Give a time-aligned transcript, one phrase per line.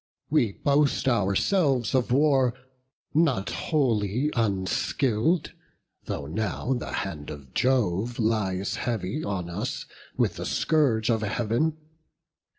[0.31, 2.55] we boast ourselves of war
[3.13, 5.51] Not wholly unskill'd,
[6.05, 9.85] though now the hand of Jove Lies heavy on us
[10.17, 11.77] with the scourge of Heav'n.